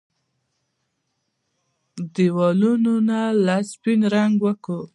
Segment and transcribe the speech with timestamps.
[2.15, 2.93] ديوالونو
[3.45, 4.79] له سپين رنګ ورکړه